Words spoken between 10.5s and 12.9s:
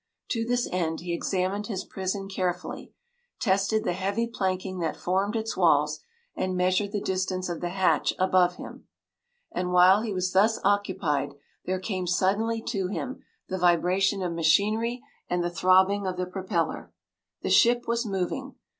occupied there came suddenly to